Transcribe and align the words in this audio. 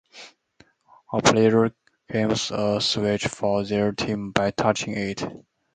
A 1.13 1.21
player 1.21 1.71
claims 2.09 2.49
a 2.49 2.81
switch 2.81 3.27
for 3.27 3.63
their 3.63 3.91
team 3.91 4.31
by 4.31 4.49
touching 4.49 4.95
it. 4.97 5.23